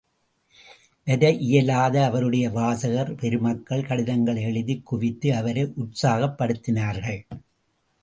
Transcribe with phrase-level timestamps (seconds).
[1.03, 7.25] வர இயலாத அவருடைய வாசகர் பெருமக்கள், கடிதங்களை எழுதிக் குவித்து அவரை உற்சாகப்படுத்தினார்கள்.